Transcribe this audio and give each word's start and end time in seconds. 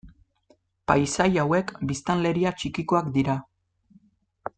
Paisai 0.91 1.27
hauek 1.43 1.73
biztanleria 1.91 2.53
txikikoak 2.63 3.13
dira. 3.19 3.37